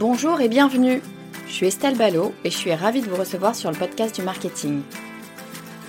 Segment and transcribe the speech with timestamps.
[0.00, 1.02] Bonjour et bienvenue.
[1.46, 4.22] Je suis Estelle Ballot et je suis ravie de vous recevoir sur le podcast du
[4.22, 4.80] marketing.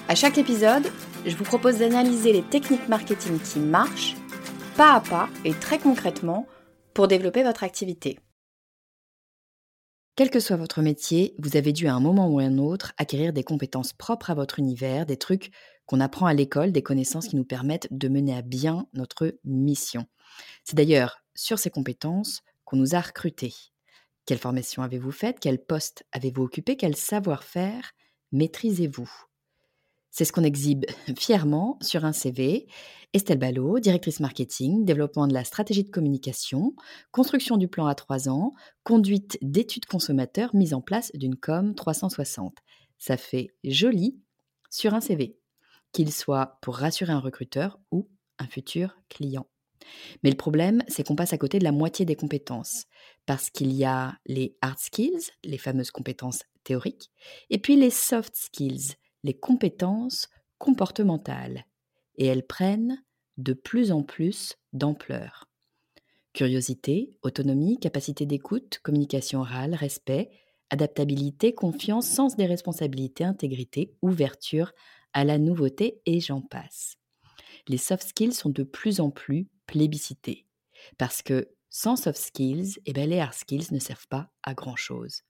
[0.10, 0.84] À chaque épisode,
[1.26, 4.18] je vous propose d'analyser les techniques marketing qui marchent,
[4.76, 6.46] pas à pas et très concrètement,
[6.94, 8.20] pour développer votre activité.
[10.18, 12.92] Quel que soit votre métier, vous avez dû à un moment ou à un autre
[12.98, 15.52] acquérir des compétences propres à votre univers, des trucs
[15.86, 20.06] qu'on apprend à l'école, des connaissances qui nous permettent de mener à bien notre mission.
[20.66, 23.54] C'est d'ailleurs sur ces compétences qu'on nous a recrutés.
[24.26, 25.38] Quelle formation avez-vous faite?
[25.40, 26.78] Quel poste avez-vous occupé?
[26.78, 27.92] Quel savoir-faire
[28.32, 29.10] maîtrisez-vous?
[30.12, 30.86] C'est ce qu'on exhibe
[31.18, 32.68] fièrement sur un CV.
[33.14, 36.76] Estelle Ballot, directrice marketing, développement de la stratégie de communication,
[37.12, 42.58] construction du plan à trois ans, conduite d'études consommateurs, mise en place d'une com 360.
[42.98, 44.22] Ça fait joli
[44.70, 45.38] sur un CV,
[45.92, 49.48] qu'il soit pour rassurer un recruteur ou un futur client.
[50.24, 52.86] Mais le problème, c'est qu'on passe à côté de la moitié des compétences,
[53.32, 57.14] parce qu'il y a les hard skills, les fameuses compétences théoriques,
[57.50, 60.28] et puis les soft skills, les compétences
[60.58, 61.64] comportementales.
[62.16, 63.02] Et elles prennent
[63.38, 65.50] de plus en plus d'ampleur.
[66.34, 70.30] Curiosité, autonomie, capacité d'écoute, communication orale, respect,
[70.70, 74.74] adaptabilité, confiance, sens des responsabilités, intégrité, ouverture
[75.14, 76.98] à la nouveauté et j'en passe.
[77.70, 80.46] Les soft skills sont de plus en plus plébiscité.
[80.98, 84.54] Parce que sans soft skills, et eh ben, les hard skills ne servent pas à
[84.54, 85.24] grand-chose.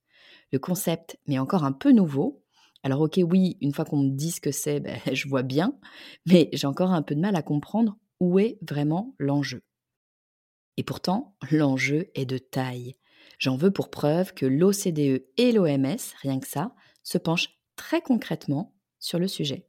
[0.51, 2.43] Le concept m'est encore un peu nouveau.
[2.83, 5.79] Alors ok, oui, une fois qu'on me dit ce que c'est, ben, je vois bien,
[6.25, 9.63] mais j'ai encore un peu de mal à comprendre où est vraiment l'enjeu.
[10.77, 12.95] Et pourtant, l'enjeu est de taille.
[13.37, 18.75] J'en veux pour preuve que l'OCDE et l'OMS, rien que ça, se penchent très concrètement
[18.99, 19.67] sur le sujet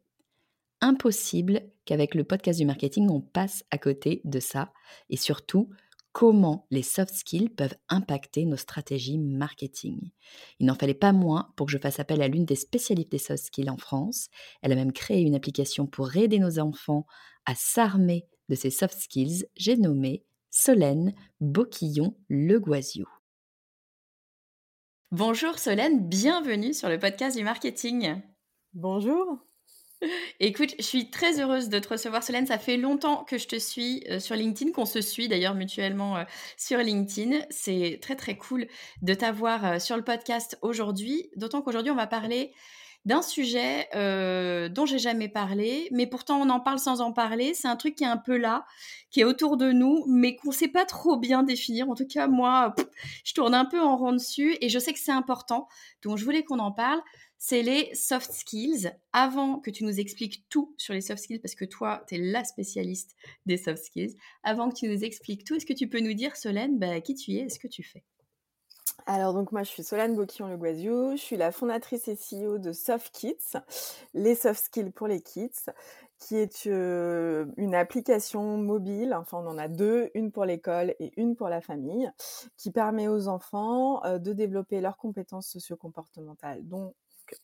[0.82, 4.72] impossible qu'avec le podcast du marketing, on passe à côté de ça.
[5.08, 5.70] Et surtout,
[6.12, 10.10] comment les soft skills peuvent impacter nos stratégies marketing.
[10.58, 13.18] Il n'en fallait pas moins pour que je fasse appel à l'une des spécialistes des
[13.18, 14.28] soft skills en France.
[14.62, 17.06] Elle a même créé une application pour aider nos enfants
[17.46, 19.46] à s'armer de ces soft skills.
[19.56, 23.06] J'ai nommé Solène Boquillon Le Guazio.
[25.10, 28.22] Bonjour Solène, bienvenue sur le podcast du marketing.
[28.72, 29.44] Bonjour.
[30.40, 32.46] Écoute, je suis très heureuse de te recevoir, Solène.
[32.46, 36.16] Ça fait longtemps que je te suis euh, sur LinkedIn, qu'on se suit d'ailleurs mutuellement
[36.16, 36.24] euh,
[36.56, 37.38] sur LinkedIn.
[37.50, 38.66] C'est très très cool
[39.02, 42.52] de t'avoir euh, sur le podcast aujourd'hui, d'autant qu'aujourd'hui on va parler
[43.04, 43.88] d'un sujet
[44.70, 47.52] dont j'ai jamais parlé, mais pourtant on en parle sans en parler.
[47.52, 48.64] C'est un truc qui est un peu là,
[49.10, 51.90] qui est autour de nous, mais qu'on ne sait pas trop bien définir.
[51.90, 52.76] En tout cas, moi,
[53.24, 55.66] je tourne un peu en rond dessus et je sais que c'est important.
[56.02, 57.02] Donc je voulais qu'on en parle
[57.44, 58.92] c'est les soft skills.
[59.12, 62.18] Avant que tu nous expliques tout sur les soft skills, parce que toi, tu es
[62.18, 63.16] la spécialiste
[63.46, 64.14] des soft skills,
[64.44, 67.16] avant que tu nous expliques tout, est-ce que tu peux nous dire, Solène, bah, qui
[67.16, 68.04] tu es et ce que tu fais?
[69.06, 73.12] Alors donc moi je suis Solène Boquillon-Le je suis la fondatrice et CEO de Soft
[73.12, 73.58] Kids,
[74.14, 75.72] les soft skills pour les kids,
[76.20, 81.10] qui est euh, une application mobile, enfin on en a deux, une pour l'école et
[81.16, 82.08] une pour la famille,
[82.56, 86.94] qui permet aux enfants euh, de développer leurs compétences socio-comportementales, dont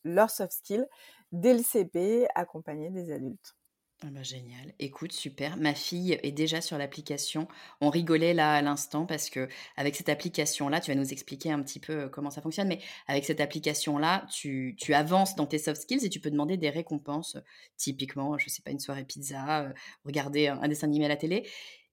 [0.03, 0.85] leurs soft skills
[1.31, 3.55] dès le CP, accompagnés des adultes.
[4.01, 4.73] Ah bah génial.
[4.79, 5.57] Écoute, super.
[5.57, 7.49] Ma fille est déjà sur l'application.
[7.81, 11.61] On rigolait là à l'instant parce que avec cette application-là, tu vas nous expliquer un
[11.61, 15.81] petit peu euh, comment ça fonctionne, mais avec cette application-là, tu, avances dans tes soft
[15.81, 17.35] skills et tu peux demander des récompenses.
[17.75, 19.73] Typiquement, je sais pas, une soirée pizza, euh,
[20.05, 21.45] regarder un, dessin animé à la télé.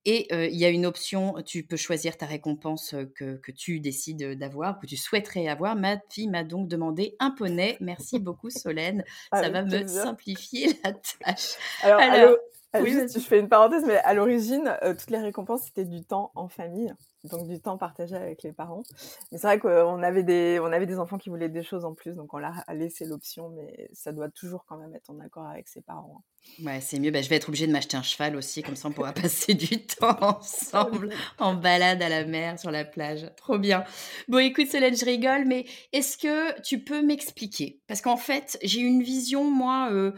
[0.08, 4.38] Et il y a une option, tu peux choisir ta récompense que, que tu décides
[4.38, 5.74] d'avoir, que tu souhaiterais avoir.
[5.74, 7.76] Ma fille m'a donc demandé un poney.
[7.80, 11.56] Merci beaucoup Solène, ça va me simplifier la tâche.
[11.82, 12.36] Alors,
[12.80, 16.48] oui, je fais une parenthèse, mais à l'origine, toutes les récompenses, c'était du temps en
[16.48, 16.92] famille?
[17.28, 18.82] Donc du temps partagé avec les parents.
[19.30, 21.94] Mais c'est vrai qu'on avait des, on avait des enfants qui voulaient des choses en
[21.94, 25.20] plus, donc on leur a laissé l'option, mais ça doit toujours quand même être en
[25.20, 26.18] accord avec ses parents.
[26.18, 26.64] Hein.
[26.64, 27.10] Ouais, c'est mieux.
[27.10, 29.54] Bah, je vais être obligée de m'acheter un cheval aussi, comme ça on pourra passer
[29.54, 33.30] du temps ensemble en balade à la mer, sur la plage.
[33.36, 33.84] Trop bien.
[34.28, 37.80] Bon, écoute, Solène, je rigole, mais est-ce que tu peux m'expliquer?
[37.86, 39.88] Parce qu'en fait, j'ai une vision, moi.
[39.90, 40.12] Euh,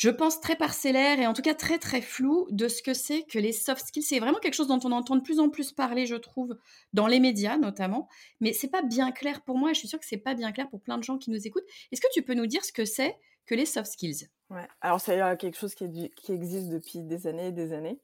[0.00, 3.24] je pense, très parcellaire et en tout cas très très flou de ce que c'est
[3.24, 4.02] que les soft skills.
[4.02, 6.56] C'est vraiment quelque chose dont on entend de plus en plus parler, je trouve,
[6.94, 8.08] dans les médias notamment,
[8.40, 10.52] mais c'est pas bien clair pour moi et je suis sûre que c'est pas bien
[10.52, 11.66] clair pour plein de gens qui nous écoutent.
[11.92, 13.14] Est-ce que tu peux nous dire ce que c'est
[13.44, 14.30] que les soft skills?
[14.48, 14.66] Ouais.
[14.80, 18.00] Alors c'est quelque chose qui, existe depuis des années et des années.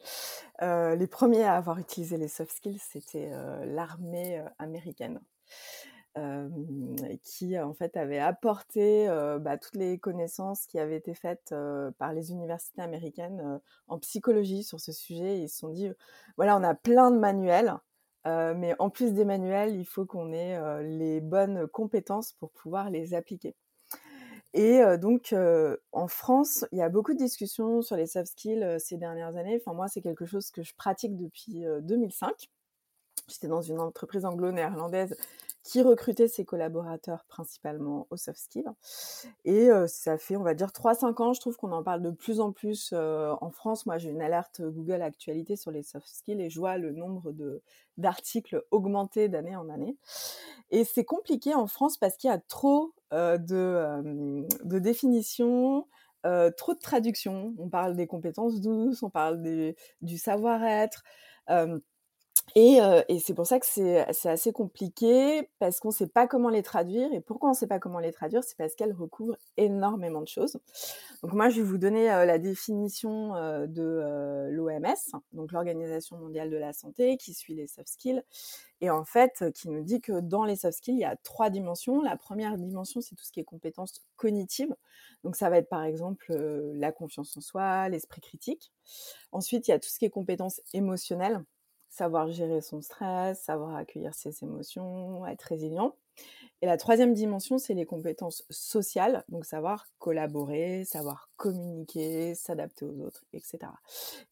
[0.60, 4.44] Euh, les premiers à avoir utilisé les soft skills, c'était euh, l'armée
[7.22, 9.06] qui en fait avait apporté
[9.40, 11.54] bah, toutes les connaissances qui avaient été faites
[11.98, 15.38] par les universités américaines en psychologie sur ce sujet.
[15.38, 15.90] Ils se sont dit,
[16.36, 17.74] voilà, on a plein de manuels,
[18.24, 23.12] mais en plus des manuels, il faut qu'on ait les bonnes compétences pour pouvoir les
[23.12, 23.54] appliquer.
[24.54, 25.34] Et donc,
[25.92, 29.60] en France, il y a beaucoup de discussions sur les soft skills ces dernières années.
[29.60, 32.48] Enfin, moi, c'est quelque chose que je pratique depuis 2005.
[33.28, 35.17] J'étais dans une entreprise anglo-néerlandaise
[35.64, 38.70] qui recrutait ses collaborateurs principalement aux soft skills.
[39.44, 42.38] Et ça fait, on va dire, 3-5 ans, je trouve qu'on en parle de plus
[42.38, 43.84] en plus en France.
[43.84, 47.32] Moi, j'ai une alerte Google Actualité sur les soft skills et je vois le nombre
[47.32, 47.62] de,
[47.96, 49.96] d'articles augmenter d'année en année.
[50.70, 55.88] Et c'est compliqué en France parce qu'il y a trop de, de définitions,
[56.23, 57.55] trop de traductions.
[57.58, 59.43] On parle des compétences douces, on parle
[60.00, 61.02] du savoir-être.
[62.54, 62.78] Et,
[63.08, 66.62] et c'est pour ça que c'est assez compliqué parce qu'on ne sait pas comment les
[66.62, 67.12] traduire.
[67.12, 68.43] Et pourquoi on ne sait pas comment les traduire?
[68.44, 70.56] C'est parce qu'elles recouvrent énormément de choses.
[71.22, 73.32] Donc moi, je vais vous donner la définition
[73.66, 78.22] de l'OMS, donc l'Organisation mondiale de la santé, qui suit les soft skills,
[78.81, 81.50] et en fait, qui nous dit que dans les soft skills, il y a trois
[81.50, 82.00] dimensions.
[82.00, 84.75] La première dimension, c'est tout ce qui est compétences cognitives.
[85.25, 86.34] Donc ça va être par exemple
[86.75, 88.72] la confiance en soi, l'esprit critique.
[89.32, 91.42] Ensuite, il y a tout ce qui est compétences émotionnelles
[91.96, 95.96] savoir gérer son stress, savoir accueillir ses émotions, être résilient.
[96.62, 103.00] Et la troisième dimension, c'est les compétences sociales, donc savoir collaborer, savoir communiquer, s'adapter aux
[103.00, 103.58] autres, etc.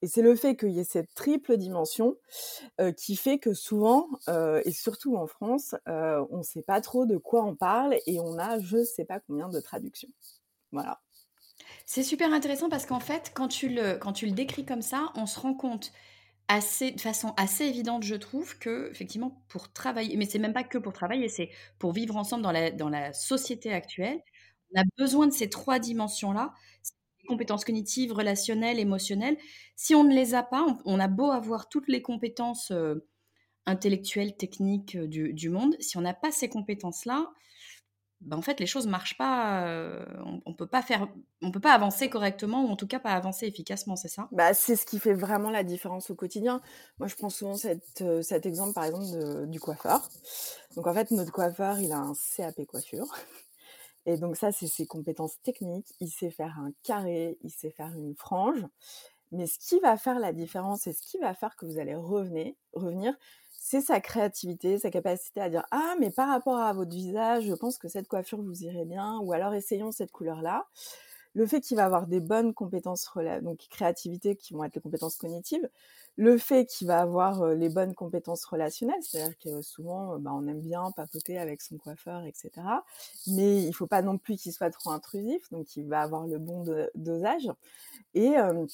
[0.03, 2.17] Et c'est le fait qu'il y ait cette triple dimension
[2.81, 6.81] euh, qui fait que souvent, euh, et surtout en France, euh, on ne sait pas
[6.81, 10.11] trop de quoi on parle et on a je ne sais pas combien de traductions.
[10.73, 11.01] Voilà.
[11.87, 15.13] C'est super intéressant parce qu'en fait, quand tu, le, quand tu le décris comme ça,
[15.15, 15.93] on se rend compte
[16.49, 20.65] assez, de façon assez évidente, je trouve, que effectivement, pour travailler, mais c'est même pas
[20.65, 24.21] que pour travailler, c'est pour vivre ensemble dans la, dans la société actuelle,
[24.75, 26.53] on a besoin de ces trois dimensions-là,
[27.27, 29.39] compétences cognitives, relationnelles, émotionnelles.
[29.77, 33.07] Si on ne les a pas, on, a beau avoir toutes les compétences euh,
[33.67, 37.31] intellectuelles, techniques euh, du, du, monde, si on n'a pas ces compétences-là,
[38.25, 39.67] bah, en fait, les choses marchent pas.
[39.67, 40.05] Euh,
[40.47, 41.09] on, peut pas faire,
[41.43, 44.29] on peut pas avancer correctement ou en tout cas pas avancer efficacement, c'est ça?
[44.33, 46.63] Bah, c'est ce qui fait vraiment la différence au quotidien.
[46.99, 50.09] Moi, je prends souvent cette, cet exemple, par exemple, du coiffeur.
[50.77, 53.15] Donc, en fait, notre coiffeur, il a un CAP coiffure.
[54.07, 55.95] Et donc, ça, c'est ses compétences techniques.
[56.01, 58.65] Il sait faire un carré, il sait faire une frange.
[59.33, 61.97] Mais ce qui va faire la différence et ce qui va faire que vous allez
[61.97, 63.15] revenir, revenir
[63.67, 67.55] c'est sa créativité, sa capacité à dire ah mais par rapport à votre visage, je
[67.55, 70.67] pense que cette coiffure vous irait bien, ou alors essayons cette couleur-là.
[71.33, 75.17] Le fait qu'il va avoir des bonnes compétences donc créativité qui vont être les compétences
[75.17, 75.67] cognitives,
[76.17, 80.61] le fait qu'il va avoir les bonnes compétences relationnelles, c'est-à-dire que souvent bah, on aime
[80.61, 82.51] bien papoter avec son coiffeur, etc.
[83.29, 86.39] Mais il faut pas non plus qu'il soit trop intrusif, donc il va avoir le
[86.39, 87.51] bon dosage
[88.13, 88.67] et euh,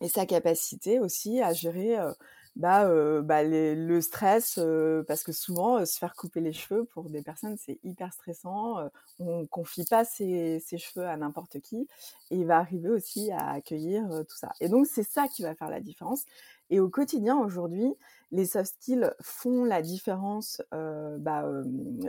[0.00, 2.12] et sa capacité aussi à gérer euh,
[2.60, 2.88] bah,
[3.22, 4.60] bah le stress,
[5.08, 8.90] parce que souvent, se faire couper les cheveux pour des personnes, c'est hyper stressant.
[9.18, 11.88] on confie pas ses, ses cheveux à n'importe qui.
[12.30, 14.52] Et il va arriver aussi à accueillir tout ça.
[14.60, 16.24] Et donc, c'est ça qui va faire la différence.
[16.70, 17.94] Et au quotidien, aujourd'hui,
[18.30, 21.44] les soft skills font la différence bah,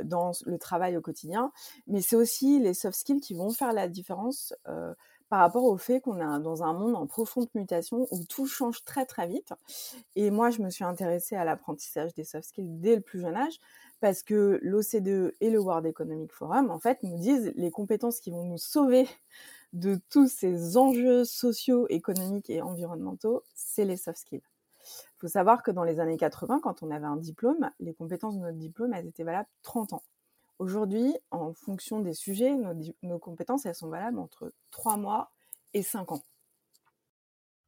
[0.04, 1.52] dans le travail au quotidien,
[1.88, 4.54] mais c'est aussi les soft skills qui vont faire la différence
[5.32, 8.84] par rapport au fait qu'on est dans un monde en profonde mutation où tout change
[8.84, 9.54] très très vite.
[10.18, 13.38] Et moi, je me suis intéressée à l'apprentissage des soft skills dès le plus jeune
[13.38, 13.58] âge
[14.02, 18.30] parce que l'OCDE et le World Economic Forum, en fait, nous disent les compétences qui
[18.30, 19.08] vont nous sauver
[19.72, 24.44] de tous ces enjeux sociaux, économiques et environnementaux, c'est les soft skills.
[24.84, 28.36] Il faut savoir que dans les années 80, quand on avait un diplôme, les compétences
[28.36, 30.04] de notre diplôme, elles étaient valables 30 ans.
[30.62, 32.56] Aujourd'hui, en fonction des sujets,
[33.02, 35.32] nos, compétences, elles sont valables entre 3 mois
[35.74, 36.22] et 5 ans.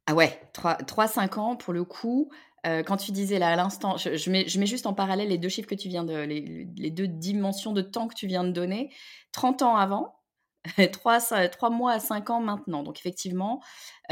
[0.06, 2.30] Ah ouais, 3-5 ans pour le coup.
[2.68, 5.68] Euh, quand tu disais là à l'instant, je, mets, juste en parallèle les deux chiffres
[5.68, 8.94] que tu viens de, les, deux dimensions de temps que tu viens de donner.
[9.32, 10.14] 30 ans avant,
[10.92, 12.84] 3, 3 mois à 5 ans maintenant.
[12.84, 13.60] Donc effectivement,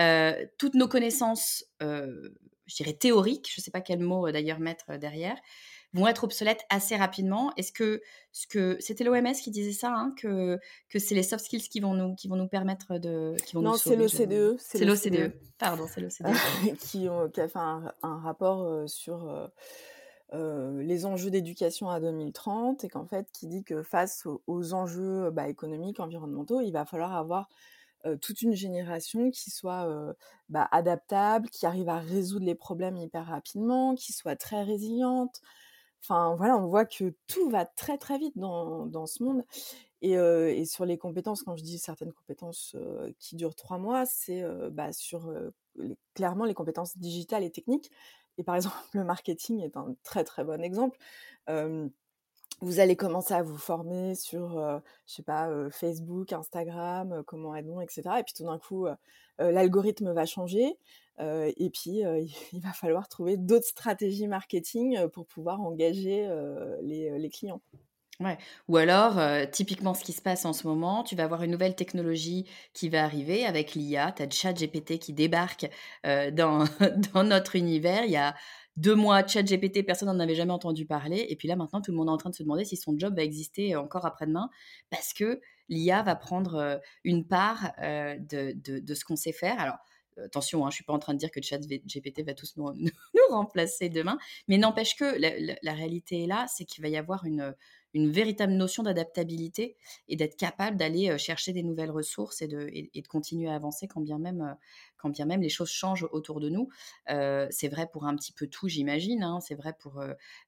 [0.00, 2.30] euh, toutes nos connaissances, euh,
[2.66, 5.36] je dirais théoriques, je ne sais pas quel mot d'ailleurs mettre derrière,
[5.94, 7.52] vont être obsolètes assez rapidement.
[7.56, 10.58] Est-ce que, ce que c'était l'OMS qui disait ça, hein, que,
[10.88, 13.34] que c'est les soft skills qui vont nous, qui vont nous permettre de.
[13.44, 14.56] Qui vont non, c'est l'OCDE.
[14.58, 15.32] C'est l'OCDE.
[15.58, 16.34] Pardon, c'est l'OCDE.
[16.80, 19.28] qui, qui, a fait un, rapport euh, sur.
[19.28, 19.46] Euh,
[20.34, 25.28] euh, les enjeux d'éducation à 2030 et qu'en fait qui dit que face aux, enjeux
[25.30, 27.50] bah, économiques, environnementaux, il va falloir avoir
[28.22, 29.86] toute une génération qui soit
[30.48, 35.42] bah, adaptable, qui arrive à résoudre les problèmes hyper rapidement, qui soit très résiliente,
[36.02, 39.44] Enfin, voilà, on voit que tout va très très vite dans, dans ce monde.
[40.00, 42.76] Et, et, sur les compétences, quand je dis certaines compétences
[43.20, 44.42] qui durent trois mois, c'est
[44.72, 45.32] bah, sur
[46.14, 47.90] clairement les compétences digitales et techniques.
[48.36, 50.98] Et par exemple, le marketing est un très très bon exemple.
[52.60, 54.60] vous allez commencer à vous former sur,
[55.06, 58.02] je sais pas, Facebook, Instagram, comment être bon, etc.
[58.18, 58.86] Et puis tout d'un coup,
[59.38, 60.76] l'algorithme va changer.
[61.18, 62.02] Et puis,
[62.52, 66.28] il va falloir trouver d'autres stratégies marketing pour pouvoir engager
[66.82, 67.60] les, clients.
[68.68, 71.74] Ou alors, typiquement, ce qui se passe en ce moment, tu vas avoir une nouvelle
[71.74, 74.12] technologie qui va arriver avec l'IA.
[74.12, 75.68] Tu as ChatGPT qui débarque
[76.04, 76.64] dans,
[77.14, 78.04] dans notre univers.
[78.04, 78.34] Il y a
[78.76, 81.26] deux mois, ChatGPT, personne n'en avait jamais entendu parler.
[81.28, 82.98] Et puis là, maintenant, tout le monde est en train de se demander si son
[82.98, 84.48] job va exister encore après-demain
[84.90, 89.60] parce que l'IA va prendre une part de, de, ce qu'on sait faire.
[89.60, 89.76] Alors,
[90.24, 92.72] attention, hein, je ne suis pas en train de dire que ChatGPT va tous nous,
[93.30, 95.16] remplacer demain, mais n'empêche que
[95.62, 97.54] la, réalité est là, c'est qu'il va y avoir une,
[97.94, 99.76] véritable notion d'adaptabilité
[100.08, 103.86] et d'être capable d'aller chercher des nouvelles ressources et de, et, de continuer à avancer
[103.86, 104.56] quand bien même,
[105.02, 106.68] quand bien même les choses changent autour de nous.
[107.08, 109.22] c'est vrai pour un petit peu tout, j'imagine.
[109.22, 110.02] Hein, c'est vrai pour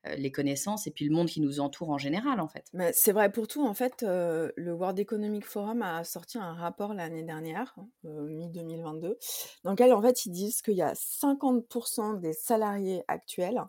[0.04, 2.66] les connaissances et puis le monde qui nous entoure en général, en fait.
[2.72, 3.66] Mais c'est vrai pour tout.
[3.66, 9.16] En fait, le World Economic Forum a sorti un rapport l'année dernière, hein, mi-2022,
[9.64, 13.62] dans lequel, en fait, ils disent qu'il y a 50% des salariés actuels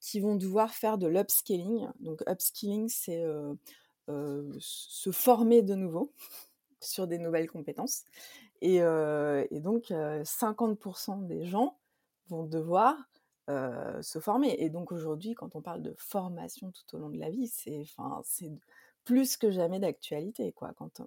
[0.00, 1.88] qui vont devoir faire de l'upskilling.
[2.00, 3.22] Donc, upskilling, c'est
[4.08, 6.12] se former de nouveau
[6.84, 8.04] sur des nouvelles compétences.
[8.60, 11.78] Et, donc, 50% des gens
[12.28, 12.96] vont devoir
[13.48, 14.56] se former.
[14.58, 17.84] Et donc, aujourd'hui, quand on parle de formation tout au long de la vie, c'est
[19.04, 20.52] plus que jamais d'actualité.
[20.52, 20.72] quoi.
[20.76, 21.02] Quand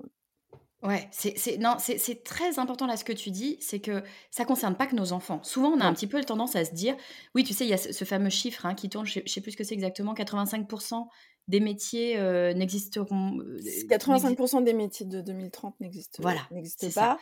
[0.83, 4.75] Ouais, c'est non, c'est très important là ce que tu dis, c'est que ça concerne
[4.75, 5.41] pas que nos enfants.
[5.41, 6.95] Souvent, on a un petit peu tendance à se dire,
[7.33, 9.41] oui, tu sais, il y a ce, fameux chiffre hein, qui tourne, je sais, sais
[9.41, 11.07] plus ce que c'est exactement, 85%
[11.47, 12.19] des métiers
[12.53, 13.39] n'existeront.
[13.89, 16.41] 85% des métiers de 2030 n'existent voilà,
[16.93, 17.17] pas.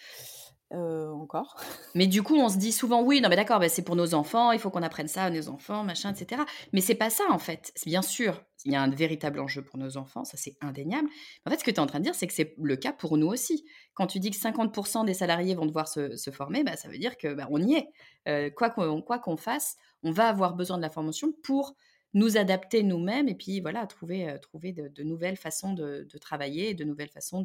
[0.72, 1.58] encore.
[1.94, 4.14] Mais du coup, on se dit souvent oui, non mais d'accord, bah, c'est pour nos
[4.14, 6.42] enfants, il faut qu'on apprenne ça à nos enfants, machin, etc.
[6.74, 7.72] Mais c'est pas ça en fait.
[7.86, 11.08] Bien sûr, il y a un véritable enjeu pour nos enfants, ça c'est indéniable.
[11.46, 12.94] En fait, ce que tu es en train de dire, c'est que c'est le cas
[12.94, 13.64] pour nous aussi.
[13.94, 17.18] Quand tu dis que 50% des salariés vont devoir se, former, bah, ça veut dire
[17.18, 18.52] que bah, on y est.
[18.56, 21.76] quoi qu'on fasse, on va avoir besoin de la formation pour
[22.16, 26.74] nous adapter nous-mêmes et puis voilà, trouver, euh, trouver de, nouvelles façons de, travailler et
[26.74, 27.44] de nouvelles façons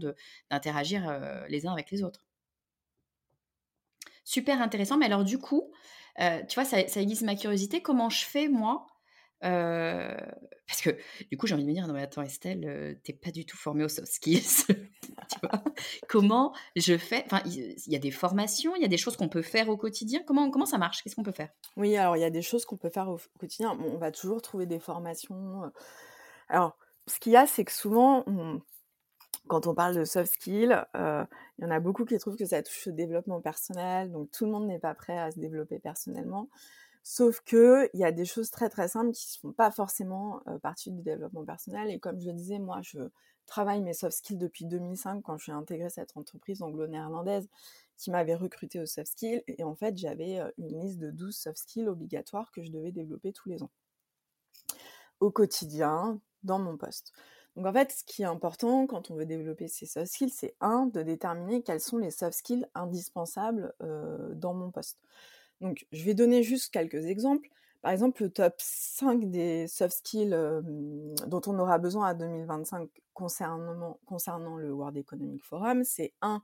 [0.48, 2.24] d'interagir euh, les uns avec les autres.
[4.24, 4.96] Super intéressant.
[4.96, 5.72] Mais alors du coup,
[6.20, 7.82] euh, tu vois, ça, ça ma curiosité.
[7.82, 8.86] Comment je fais, moi,
[9.40, 10.90] parce que
[11.30, 13.56] du coup, j'ai envie de me dire, non mais attends Estelle, t'es pas du tout
[13.56, 14.66] formée aux soft skills.
[16.08, 17.22] comment je fais?
[17.26, 19.76] Enfin, il y, a des formations, il y a des choses qu'on peut faire au
[19.76, 20.20] quotidien?
[20.26, 21.02] Comment, comment ça marche?
[21.02, 21.50] Qu'est-ce qu'on peut faire?
[21.76, 23.76] Oui, alors il y a des choses qu'on peut faire au quotidien.
[23.80, 25.70] on va toujours trouver des formations.
[26.48, 28.24] Alors, ce qu'il y a, c'est que souvent,
[29.48, 31.26] quand on parle de soft skills, il
[31.62, 34.52] y en a beaucoup qui trouvent que ça touche au développement personnel, donc tout le
[34.52, 36.48] monde n'est pas prêt à se développer personnellement.
[37.02, 40.42] Sauf que il y a des choses très très simples qui ne font pas forcément
[40.62, 41.90] partie du développement personnel.
[41.90, 42.98] Et comme je le disais, moi, je
[43.46, 47.48] travaille mes soft skills depuis 2005 quand je suis intégrée cette entreprise anglo-néerlandaise
[47.96, 49.42] qui m'avait recruté aux soft skills.
[49.48, 53.32] Et en fait, j'avais une liste de 12 soft skills obligatoires que je devais développer
[53.32, 53.70] tous les ans.
[55.20, 57.12] Au quotidien, dans mon poste.
[57.56, 60.54] Donc en fait, ce qui est important quand on veut développer ces soft skills, c'est
[60.60, 63.74] un, de déterminer quels sont les soft skills indispensables
[64.34, 64.98] dans mon poste.
[65.60, 67.48] Donc, je vais donner juste quelques exemples.
[67.82, 70.36] Par exemple, le top 5 des soft skills
[71.26, 76.42] dont on aura besoin à 2025 concernant, concernant le World Economic Forum, c'est 1.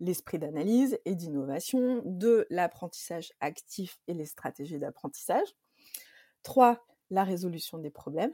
[0.00, 2.02] L'esprit d'analyse et d'innovation.
[2.04, 2.46] 2.
[2.50, 5.46] L'apprentissage actif et les stratégies d'apprentissage.
[6.42, 6.84] 3.
[7.10, 8.32] La résolution des problèmes.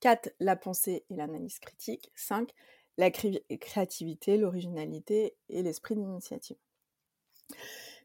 [0.00, 0.32] 4.
[0.38, 2.12] La pensée et l'analyse critique.
[2.14, 2.48] 5.
[2.96, 6.58] La créativité, l'originalité et l'esprit d'initiative.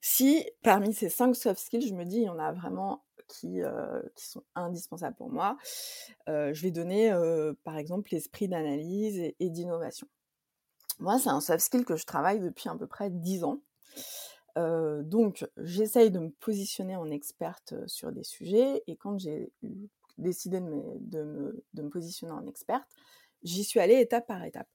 [0.01, 3.61] Si parmi ces cinq soft skills, je me dis, il y en a vraiment qui,
[3.61, 5.57] euh, sont indispensables pour moi,
[6.27, 10.07] euh, je vais donner euh, par exemple l'esprit d'analyse et, d'innovation.
[10.99, 13.61] Moi, c'est un soft skill que je travaille depuis à peu près 10 ans.
[14.57, 19.53] donc, j'essaye de me positionner en experte sur des sujets et quand j'ai
[20.17, 21.23] décidé de
[21.81, 22.89] me positionner en experte,
[23.43, 24.67] j'y suis allée étape par étape.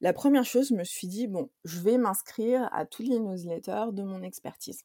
[0.00, 3.92] La première chose, je me suis dit, bon, je vais m'inscrire à tous les newsletters
[3.92, 4.84] de mon expertise.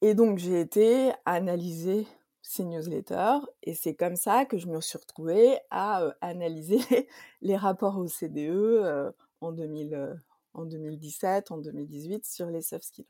[0.00, 2.06] Et donc, j'ai été analyser
[2.42, 6.78] ces newsletters et c'est comme ça que je me suis retrouvée à euh, analyser
[7.42, 10.16] les rapports au CDE euh, en, 2000,
[10.54, 13.06] en 2017, en 2018 sur les soft skills.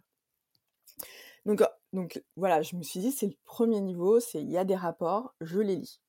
[1.47, 4.65] Donc, donc voilà, je me suis dit, c'est le premier niveau, c'est il y a
[4.65, 6.01] des rapports, je les lis.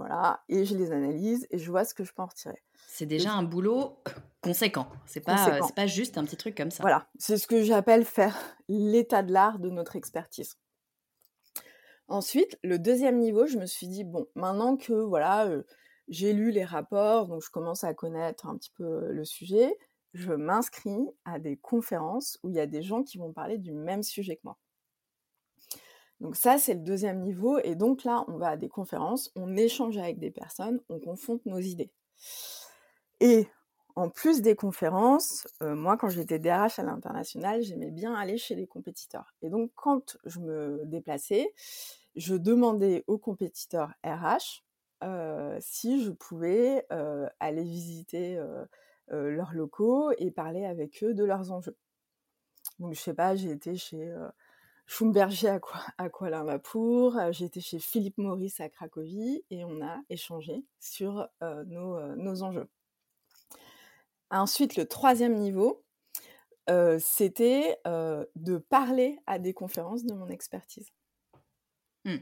[0.00, 2.62] Voilà, et je les analyse et je vois ce que je peux en retirer.
[2.88, 3.98] C'est déjà un boulot
[4.40, 4.88] conséquent.
[5.04, 6.82] C'est pas, pas juste un petit truc comme ça.
[6.82, 8.34] Voilà, c'est ce que j'appelle faire
[8.70, 10.56] l'état de l'art de notre expertise.
[12.08, 15.64] Ensuite, le deuxième niveau, je me suis dit bon, maintenant que voilà, euh,
[16.08, 19.76] j'ai lu les rapports, donc je commence à connaître un petit peu le sujet,
[20.14, 23.72] je m'inscris à des conférences où il y a des gens qui vont parler du
[23.72, 24.56] même sujet que moi.
[26.20, 27.58] Donc ça, c'est le deuxième niveau.
[27.58, 31.44] Et donc là, on va à des conférences, on échange avec des personnes, on confronte
[31.46, 31.90] nos idées.
[33.20, 33.48] Et
[33.96, 38.54] en plus des conférences, euh, moi, quand j'étais DRH à l'international, j'aimais bien aller chez
[38.54, 39.34] les compétiteurs.
[39.42, 41.52] Et donc, quand je me déplaçais,
[42.16, 44.62] je demandais aux compétiteurs RH
[45.02, 48.38] euh, si je pouvais euh, aller visiter
[49.08, 51.76] leurs locaux et parler avec eux de leurs enjeux.
[52.78, 54.14] Donc, je sais pas, j'ai été chez
[54.90, 55.60] Schumberger à,
[55.98, 61.28] à Kuala Lumpur, j'ai été chez Philippe Maurice à Cracovie et on a échangé sur
[61.40, 62.68] nos, nos enjeux.
[64.30, 65.84] Ensuite, le troisième niveau,
[66.98, 70.90] c'était de parler à des conférences de mon expertise.
[72.04, 72.16] Mmh.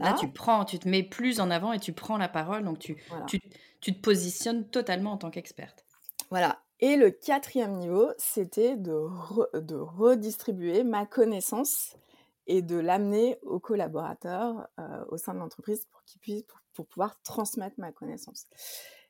[0.00, 2.78] Là, tu prends, tu te mets plus en avant et tu prends la parole, donc
[2.78, 5.84] tu, tu, te positionnes totalement en tant qu'experte.
[6.30, 6.62] Voilà.
[6.80, 11.96] Et le quatrième niveau, c'était de, redistribuer ma connaissance
[12.46, 14.68] et de l'amener aux collaborateurs
[15.08, 16.44] au sein de l'entreprise pour qu'ils puissent
[16.84, 18.46] pouvoir transmettre ma connaissance.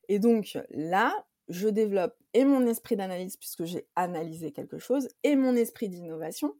[0.08, 1.14] Et donc là,
[1.48, 6.54] je développe et mon esprit d'analyse puisque j'ai analysé quelque chose et mon esprit d'innovation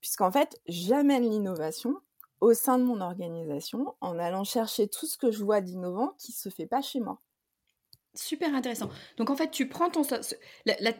[0.00, 1.96] puisqu'en fait j'amène l'innovation
[2.40, 6.32] au sein de mon organisation en allant chercher tout ce que je vois d'innovant qui
[6.32, 7.20] se fait pas chez moi.
[8.14, 8.88] Super intéressant.
[9.18, 10.02] Donc en fait, tu prends ton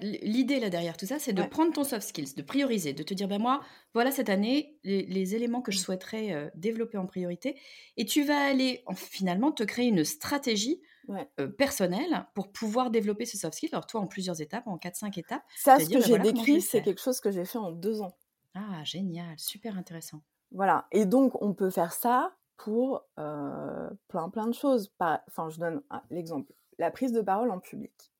[0.00, 3.14] l'idée là derrière tout ça, c'est de prendre ton soft skills, de prioriser, de te
[3.14, 3.62] dire ben moi,
[3.94, 7.58] voilà cette année les, éléments que je souhaiterais euh, développer en priorité,
[7.96, 13.36] et tu vas aller finalement te créer une stratégie euh, personnelle pour pouvoir développer ce
[13.36, 13.70] soft skills.
[13.72, 15.42] Alors toi en plusieurs étapes, en 4-5 étapes.
[15.56, 18.16] Ça, ce que ben j'ai décrit, c'est quelque chose que j'ai fait en deux ans.
[18.54, 20.22] Ah génial, super intéressant.
[20.52, 20.86] Voilà.
[20.92, 24.92] Et donc on peut faire ça pour euh, plein plein de choses.
[25.00, 28.12] Enfin, je donne l'exemple la prise de parole en public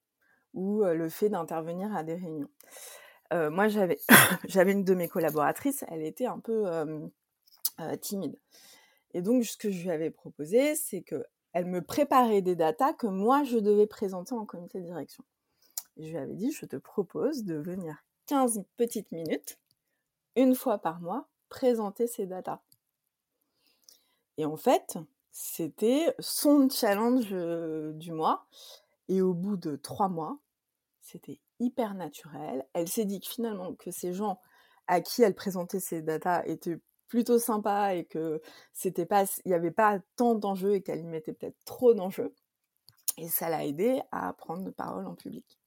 [0.55, 2.51] ou le fait d'intervenir à des réunions.
[3.33, 3.99] moi, j'avais,
[4.49, 6.65] j'avais une de mes collaboratrices, elle était un peu
[8.01, 8.39] timide.
[9.15, 12.93] Et donc, ce que je lui avais proposé, c'est que elle me préparait des datas
[12.93, 15.25] que moi, je devais présenter en comité de direction.
[15.97, 19.59] Et je lui avais dit, je te propose de venir 15 petites minutes,
[20.37, 22.61] une fois par mois, présenter ces datas.
[24.37, 24.97] Et en fait,
[25.33, 27.31] c'était son challenge
[27.97, 28.47] du mois.
[29.09, 30.39] Et au bout de trois mois,
[31.01, 32.65] c'était hyper naturel.
[32.73, 34.41] Elle s'est dit que finalement que ces gens
[34.87, 38.41] à qui elle présentait ses datas étaient plutôt sympas et que
[38.73, 42.35] c'était pas, il n'y avait pas tant d'enjeux et qu'elle y mettait peut-être trop d'enjeux.
[43.19, 45.60] Et ça l'a aidé à prendre de parole en public.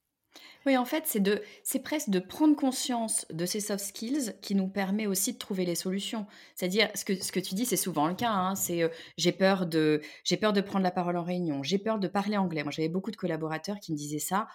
[0.66, 4.54] Oui, en fait, c'est de, c'est presque de prendre conscience de ces soft skills qui
[4.54, 6.26] nous permet aussi de trouver les solutions.
[6.54, 8.30] C'est-à-dire, ce que, ce que tu dis, c'est souvent le cas.
[8.30, 11.78] Hein, c'est euh, j'ai peur de, j'ai peur de prendre la parole en réunion, j'ai
[11.78, 12.62] peur de parler anglais.
[12.62, 14.48] Moi, j'avais beaucoup de collaborateurs qui me disaient ça.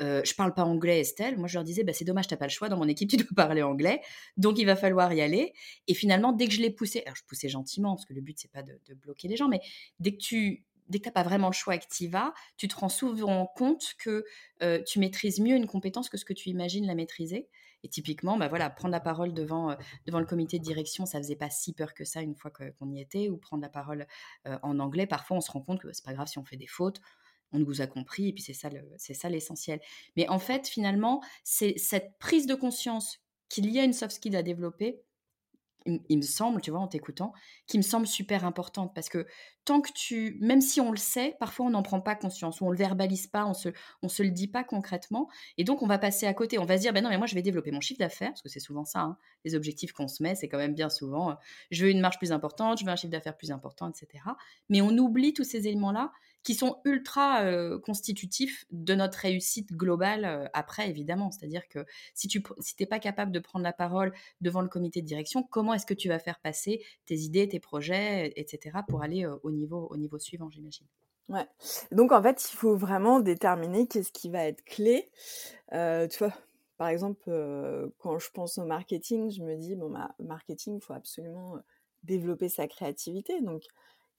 [0.00, 1.38] Euh, je parle pas anglais, Estelle.
[1.38, 2.68] Moi, je leur disais, bah, c'est dommage, t'as pas le choix.
[2.68, 4.00] Dans mon équipe, tu dois parler anglais,
[4.36, 5.52] donc il va falloir y aller.
[5.86, 8.38] Et finalement, dès que je l'ai poussé, alors je poussais gentiment parce que le but
[8.38, 9.60] c'est pas de, de bloquer les gens, mais
[10.00, 11.80] dès que tu dès que tu n'as pas vraiment le choix et
[12.56, 14.24] tu te rends souvent compte que
[14.86, 17.48] tu maîtrises mieux une compétence que ce que tu imagines la maîtriser.
[17.84, 21.34] Et typiquement, bah voilà, prendre la parole devant, devant le comité de direction, ça faisait
[21.34, 24.06] pas si peur que ça une fois qu'on y était, ou prendre la parole
[24.44, 26.68] en anglais, parfois on se rend compte que c'est pas grave si on fait des
[26.68, 27.00] fautes,
[27.50, 29.80] on nous a compris, et puis c'est ça, c'est ça l'essentiel.
[30.16, 33.18] Mais en fait, finalement, c'est cette prise de conscience
[33.48, 35.02] qu'il y a une soft skill à développer
[35.86, 37.32] il, me semble, tu vois, en t'écoutant,
[37.66, 39.26] qui me semble super importante parce que
[39.64, 42.66] tant que tu, même si on le sait, parfois on n'en prend pas conscience ou
[42.66, 43.68] on le verbalise pas, on se,
[44.02, 46.58] on se le dit pas concrètement et donc on va passer à côté.
[46.58, 48.42] On va se dire, ben non, mais moi je vais développer mon chiffre d'affaires parce
[48.42, 51.36] que c'est souvent ça, hein, les objectifs qu'on se met, c'est quand même bien souvent,
[51.70, 54.24] je veux une marge plus importante, je veux un chiffre d'affaires plus important, etc.
[54.68, 60.24] Mais on oublie tous ces éléments-là qui sont ultra euh, constitutifs de notre réussite globale
[60.24, 61.30] euh, après, évidemment.
[61.30, 65.06] C'est-à-dire que si tu si pas capable de prendre la parole devant le comité de
[65.06, 69.24] direction, comment est-ce que tu vas faire passer tes idées, tes projets, etc., pour aller
[69.24, 70.86] euh, au, niveau, au niveau suivant, j'imagine?
[71.28, 71.46] Ouais.
[71.92, 75.10] Donc, en fait, il faut vraiment déterminer qu'est-ce qui va être clé.
[75.70, 76.32] tu vois,
[76.76, 77.30] par exemple,
[77.98, 81.58] quand je pense au marketing, je me dis, bon, ma marketing, il faut absolument
[82.02, 83.40] développer sa créativité.
[83.40, 83.62] Donc,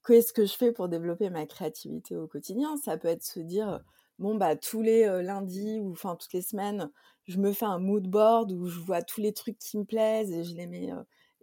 [0.04, 2.76] qu'est-ce que je fais pour développer ma créativité au quotidien?
[2.76, 3.80] Ça peut être se dire,
[4.18, 6.90] bon, bah, tous les lundis ou enfin toutes les semaines,
[7.26, 10.30] je me fais un mood board où je vois tous les trucs qui me plaisent
[10.30, 10.90] et je les mets,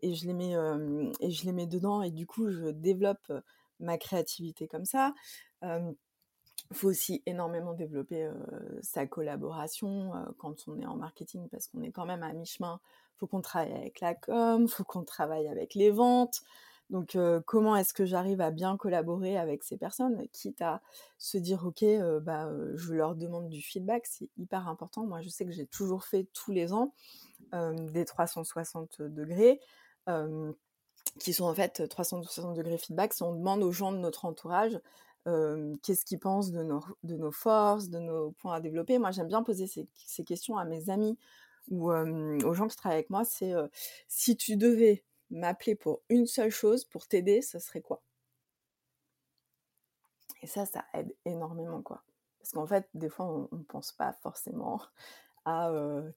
[0.02, 0.56] et je les mets,
[1.20, 3.32] et je les mets dedans et du coup, je développe
[3.80, 5.14] ma créativité comme ça.
[5.64, 8.30] Il faut aussi énormément développer
[8.82, 12.80] sa collaboration quand on est en marketing parce qu'on est quand même à mi-chemin.
[13.16, 16.42] Il faut qu'on travaille avec la com, il faut qu'on travaille avec les ventes.
[16.92, 20.82] Donc, comment est-ce que j'arrive à bien collaborer avec ces personnes, quitte à
[21.18, 21.86] se dire, OK,
[22.22, 25.06] bah, je leur demande du feedback, c'est hyper important.
[25.06, 26.94] Moi, je sais que j'ai toujours fait tous les ans
[27.54, 29.62] des 360 degrés,
[31.18, 33.14] qui sont en fait 360 degrés feedback.
[33.14, 34.78] Si on demande aux gens de notre entourage
[35.24, 39.66] qu'est-ce qu'ils pensent de nos, forces, de nos points à développer, moi, j'aime bien poser
[39.66, 41.18] ces, questions à mes amis
[41.70, 43.24] ou aux gens qui travaillent avec moi.
[43.24, 43.54] C'est
[44.10, 48.04] si tu devais m'appeler pour une seule chose, pour t'aider, ce serait quoi?
[50.42, 52.04] Et ça, ça aide énormément, quoi.
[52.40, 54.82] Parce qu'en fait, des fois, on ne pense pas forcément
[55.46, 55.72] à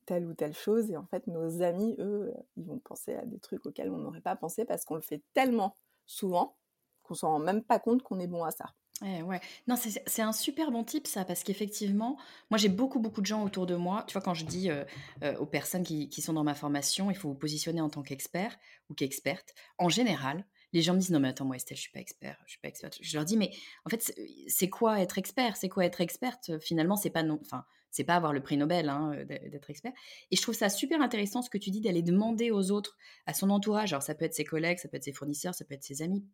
[0.06, 3.38] telle ou telle chose, et en fait, nos amis, eux, ils vont penser à des
[3.38, 5.74] trucs auxquels on n'aurait pas pensé parce qu'on le fait tellement
[6.06, 6.56] souvent
[7.02, 8.74] qu'on s'en rend même pas compte qu'on est bon à ça.
[9.02, 9.40] Eh ouais.
[9.66, 12.16] Non, c'est un super bon type ça, parce qu'effectivement,
[12.50, 14.04] moi j'ai beaucoup beaucoup de gens autour de moi.
[14.06, 14.84] Tu vois, quand je dis euh,
[15.24, 18.02] euh, aux personnes qui, qui sont dans ma formation, il faut vous positionner en tant
[18.02, 18.56] qu'expert
[18.88, 19.54] ou qu'experte.
[19.78, 22.40] En général, les gens me disent non mais attends moi Estelle, je suis pas expert,
[22.46, 22.98] je suis pas experte.
[23.00, 23.50] Je leur dis mais
[23.84, 24.14] en fait
[24.46, 25.56] c'est quoi être expert?
[25.56, 26.58] C'est quoi être experte?
[26.60, 29.92] Finalement c'est pas non, enfin c'est pas avoir le prix Nobel hein, d'être expert.
[30.30, 33.34] Et je trouve ça super intéressant ce que tu dis d'aller demander aux autres, à
[33.34, 33.92] son entourage.
[33.92, 36.02] Alors ça peut être ses collègues, ça peut être ses fournisseurs, ça peut être ses
[36.02, 36.24] amis,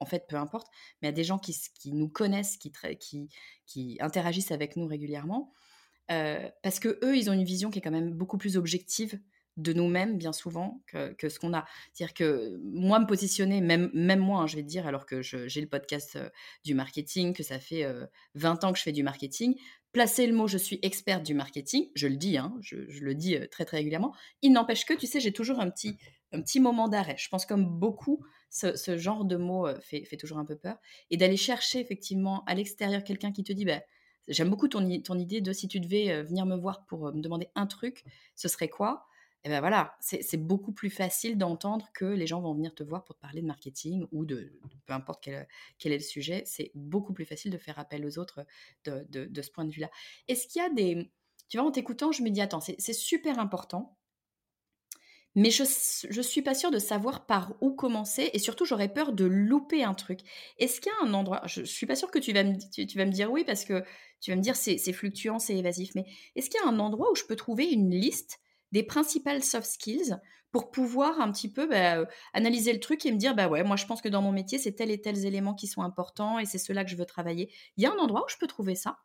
[0.00, 0.68] en fait, peu importe,
[1.02, 1.54] mais à des gens qui,
[1.92, 5.52] nous connaissent, qui, interagissent avec nous régulièrement,
[6.08, 9.20] parce que eux, ils ont une vision qui est quand même beaucoup plus objective
[9.56, 11.64] de nous-mêmes, bien souvent, que, ce qu'on a.
[11.92, 15.60] C'est-à-dire que moi, me positionner, même, moi, hein, je vais te dire, alors que j'ai
[15.60, 16.18] le podcast
[16.64, 17.86] du marketing, que ça fait
[18.34, 19.54] 20 euh, ans que je fais du marketing,
[19.92, 23.36] placer le mot je suis experte du marketing, je le dis, hein, je, le dis
[23.50, 25.98] très très régulièrement, il n'empêche que, tu sais, j'ai toujours un petit,
[26.32, 27.16] un petit moment d'arrêt.
[27.18, 30.76] Je pense comme beaucoup, ce, genre de mot euh, fait, toujours un peu peur.
[31.10, 33.80] Et d'aller chercher effectivement à l'extérieur quelqu'un qui te dit, bah,
[34.28, 37.12] j'aime beaucoup ton, ton, idée de si tu devais euh, venir me voir pour euh,
[37.12, 39.06] me demander un truc, ce serait quoi?
[39.42, 43.04] Et ben voilà, c'est beaucoup plus facile d'entendre que les gens vont venir te voir
[43.04, 44.52] pour te parler de marketing ou de,
[44.84, 46.42] peu importe quel, quel, est le sujet.
[46.44, 48.44] C'est beaucoup plus facile de faire appel aux autres
[48.84, 49.88] de, de ce point de vue-là.
[50.28, 51.10] Est-ce qu'il y a des...
[51.48, 53.96] Tu vois, en t'écoutant, je me dis, attends, c'est super important
[55.36, 59.12] mais je ne suis pas sûre de savoir par où commencer et surtout j'aurais peur
[59.12, 60.20] de louper un truc.
[60.58, 62.56] Est-ce qu'il y a un endroit, je, ne suis pas sûre que tu vas, me,
[62.70, 63.84] tu, vas me dire oui parce que
[64.20, 66.04] tu vas me dire c'est, fluctuant, c'est évasif, mais
[66.36, 68.40] est-ce qu'il y a un endroit où je peux trouver une liste
[68.72, 70.16] des principales soft skills
[70.52, 73.76] pour pouvoir un petit peu bah, analyser le truc et me dire bah ouais moi
[73.76, 76.44] je pense que dans mon métier c'est tel et tels éléments qui sont importants et
[76.44, 77.52] c'est cela que je veux travailler.
[77.76, 78.98] Il y a un endroit où je peux trouver ça?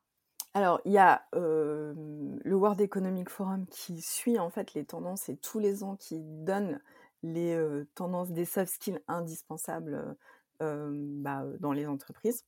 [0.55, 5.35] Alors, il y a le World Economic Forum qui suit en fait les tendances et
[5.35, 6.81] tous les ans qui donne
[7.23, 10.15] les tendances des soft skills indispensables
[10.61, 12.45] bah, dans les entreprises.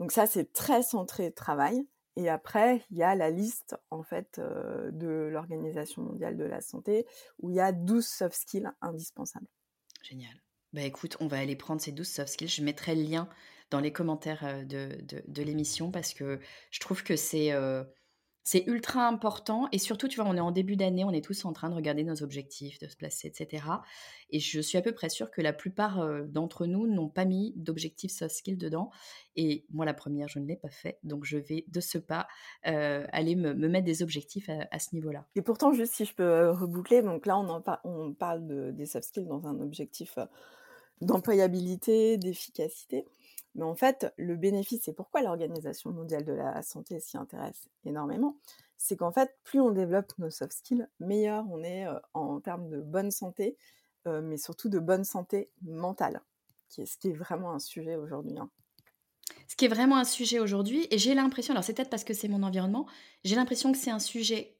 [0.00, 1.86] Donc ça, c'est très centré travail.
[2.16, 7.06] Et après, il y a la liste en fait de l'Organisation mondiale de la santé
[7.38, 9.46] où il y a 12 soft skills indispensables.
[10.02, 10.34] Génial.
[10.72, 12.48] Bah écoute, on va aller prendre ces 12 soft skills.
[12.48, 13.28] Je mettrai le lien
[13.70, 17.52] dans les commentaires de, l'émission parce que je trouve que c'est
[18.66, 21.52] ultra important et surtout, tu vois, on est en début d'année, on est tous en
[21.52, 23.64] train de regarder nos objectifs, de se placer, etc.
[24.30, 27.52] Et je suis à peu près sûre que la plupart d'entre nous n'ont pas mis
[27.56, 28.90] d'objectifs soft skills dedans.
[29.34, 30.98] Et moi, la première, je ne l'ai pas fait.
[31.02, 32.28] Donc, je vais de ce pas
[32.62, 35.26] aller me, mettre des objectifs à, ce niveau-là.
[35.34, 37.36] Et pourtant, juste si je peux reboucler, donc là,
[37.82, 40.18] on, parle de, des soft skills dans un objectif
[41.00, 43.04] d'employabilité, d'efficacité.
[43.56, 48.36] Mais en fait, le bénéfice, c'est pourquoi l'Organisation mondiale de la santé s'y intéresse énormément,
[48.76, 52.80] c'est qu'en fait, plus on développe nos soft skills, meilleur on est en termes de
[52.80, 53.56] bonne santé,
[54.04, 56.20] mais surtout de bonne santé mentale,
[56.68, 58.38] qui est ce qui est vraiment un sujet aujourd'hui.
[58.38, 58.50] Hein.
[59.48, 62.14] Ce qui est vraiment un sujet aujourd'hui, et j'ai l'impression, alors c'est peut-être parce que
[62.14, 62.86] c'est mon environnement,
[63.24, 64.58] j'ai l'impression que c'est un sujet,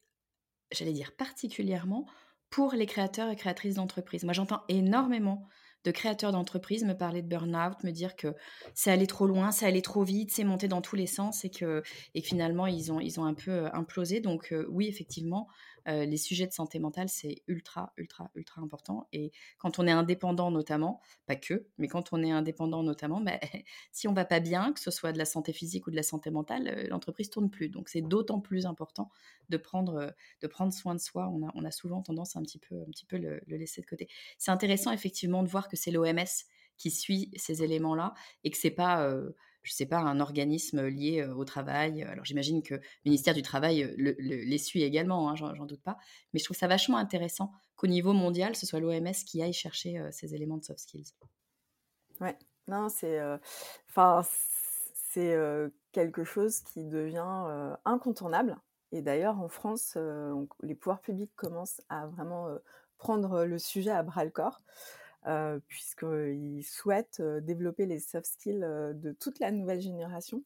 [0.73, 2.07] j'allais dire particulièrement,
[2.49, 4.25] pour les créateurs et créatrices d'entreprises.
[4.25, 5.47] Moi, j'entends énormément
[5.87, 8.35] de créateurs d'entreprises me parler de burn-out, me dire que
[8.75, 11.51] c'est allé trop loin, c'est allé trop vite, c'est monté dans tous les sens et
[11.51, 11.83] que
[12.15, 14.21] et finalement ils ont, un peu euh, implosé.
[14.21, 15.47] Donc euh, oui, effectivement,
[15.89, 19.09] euh, les sujets de santé mentale, c'est ultra, ultra, ultra important.
[19.13, 23.39] Et quand on est indépendant notamment, pas que, mais quand on est indépendant notamment, bah,
[23.93, 26.03] si on va pas bien, que ce soit de la santé physique ou de la
[26.03, 27.69] santé mentale, euh, l'entreprise tourne plus.
[27.69, 29.11] Donc c'est d'autant plus important
[29.49, 30.11] de prendre, euh,
[30.43, 31.29] de prendre soin de soi.
[31.29, 34.09] On a, souvent tendance à un petit peu, un petit peu le, laisser de côté.
[34.39, 36.25] C'est intéressant effectivement de voir que c'est l'OMS
[36.79, 39.11] qui suit ces éléments-là et que c'est pas
[39.67, 42.05] je sais pas, un organisme lié au travail.
[42.05, 45.99] Alors j'imagine que le ministère du Travail les suit également, hein, j'en doute pas.
[46.33, 50.01] Mais je trouve ça vachement intéressant qu'au niveau mondial, ce soit l'OMS qui aille chercher
[50.13, 51.13] ces éléments de soft skills.
[52.21, 53.21] Ouais, non, c'est
[55.93, 58.57] quelque chose qui devient incontournable.
[58.93, 59.99] Et d'ailleurs, en France,
[60.63, 62.49] les pouvoirs publics commencent à vraiment
[62.99, 64.63] prendre le sujet à bras le corps.
[65.27, 70.45] Euh, puisqu'ils souhaitent développer les soft skills de toute la nouvelle génération.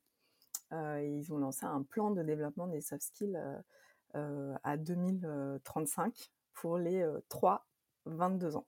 [0.73, 3.39] ils ont lancé un plan de développement des soft skills
[4.15, 8.67] à 2035 pour les 3-22 ans.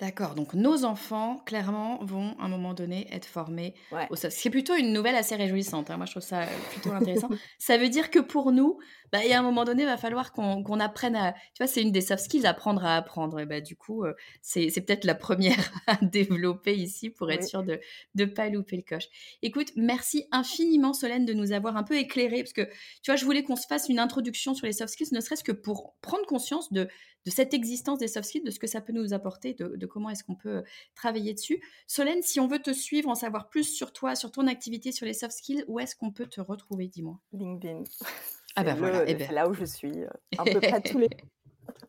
[0.00, 3.74] D'accord, donc nos enfants, clairement, vont à un moment donné être formés
[4.08, 5.90] au soft C'est plutôt une nouvelle assez réjouissante.
[5.90, 5.98] Hein.
[5.98, 7.28] Moi, je trouve ça plutôt intéressant.
[7.58, 8.78] ça veut dire que pour nous,
[9.12, 11.32] bah, il y a un moment donné, il va falloir qu'on apprenne à.
[11.32, 13.40] Tu vois, c'est une des soft skills, apprendre à apprendre.
[13.40, 14.06] Et bah, du coup,
[14.40, 17.78] c'est peut-être la première à développer ici pour être sûr de
[18.14, 19.08] ne pas louper le coche.
[19.42, 22.42] Écoute, merci infiniment, Solène, de nous avoir un peu éclairé.
[22.42, 22.64] Parce que,
[23.02, 25.44] tu vois, je voulais qu'on se fasse une introduction sur les soft skills, ne serait-ce
[25.44, 26.88] que pour prendre conscience de
[27.26, 30.10] de cette existence des soft skills, de ce que ça peut nous apporter, de, comment
[30.10, 30.62] est-ce qu'on peut
[30.94, 31.62] travailler dessus.
[31.86, 35.06] Solène, si on veut te suivre, en savoir plus sur toi, sur ton activité, sur
[35.06, 37.18] les soft skills, où est-ce qu'on peut te retrouver, dis-moi?
[37.32, 37.84] LinkedIn.
[38.56, 39.28] Ah ben voilà, eh ben.
[39.28, 41.08] c'est là où je suis, euh, un peu près tous les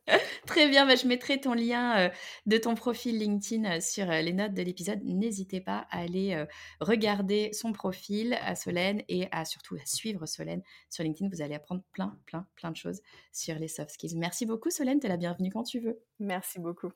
[0.46, 2.10] Très bien, bah, je mettrai ton lien euh,
[2.46, 5.00] de ton profil LinkedIn euh, sur euh, les notes de l'épisode.
[5.04, 6.46] N'hésitez pas à aller
[6.80, 11.30] regarder son profil à Solène et à surtout à suivre Solène sur LinkedIn.
[11.32, 14.18] Vous allez apprendre plein, plein, plein de choses sur les soft skills.
[14.18, 16.02] Merci beaucoup Solène, tu es la bienvenue quand tu veux.
[16.20, 16.92] Merci beaucoup.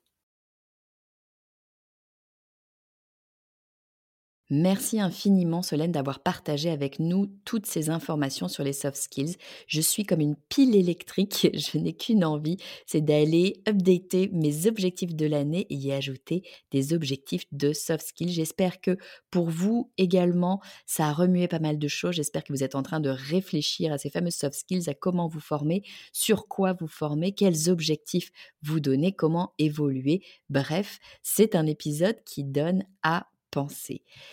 [4.52, 9.38] Merci infiniment Solène d'avoir partagé avec nous toutes ces informations sur les soft skills.
[9.66, 15.16] Je suis comme une pile électrique, je n'ai qu'une envie, c'est d'aller updater mes objectifs
[15.16, 18.34] de l'année et y ajouter des objectifs de soft skills.
[18.34, 19.00] J'espère que
[19.32, 22.14] pour vous également, ça a remué pas mal de choses.
[22.14, 25.28] J'espère que vous êtes en train de réfléchir à ces fameux soft skills, à comment
[25.28, 25.82] vous former,
[26.14, 28.30] sur quoi vous former, quels objectifs
[28.62, 30.22] vous donner, comment évoluer.
[30.52, 33.26] Bref, c'est un épisode qui donne à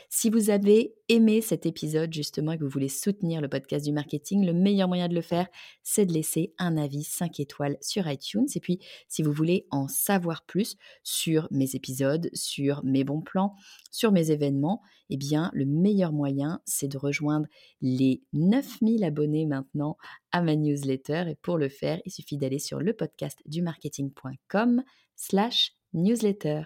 [0.08, 3.92] si vous avez aimé cet épisode justement et que vous voulez soutenir le podcast du
[3.92, 5.46] marketing, le meilleur moyen de le faire,
[5.82, 8.46] c'est de laisser un avis 5 étoiles sur iTunes.
[8.54, 13.54] Et puis, si vous voulez en savoir plus sur mes épisodes, sur mes bons plans,
[13.90, 17.46] sur mes événements, eh bien, le meilleur moyen, c'est de rejoindre
[17.80, 19.96] les 9000 abonnés maintenant
[20.32, 21.24] à ma newsletter.
[21.28, 24.82] Et pour le faire, il suffit d'aller sur le podcast du marketing.com
[25.16, 26.62] slash newsletter.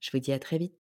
[0.00, 0.79] Je vous dis à très vite.